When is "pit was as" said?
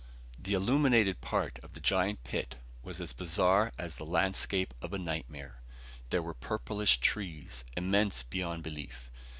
2.23-3.13